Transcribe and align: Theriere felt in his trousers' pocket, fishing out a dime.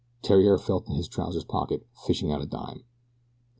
Theriere 0.23 0.57
felt 0.57 0.87
in 0.87 0.95
his 0.95 1.07
trousers' 1.07 1.43
pocket, 1.43 1.85
fishing 2.07 2.31
out 2.31 2.41
a 2.41 2.47
dime. 2.47 2.85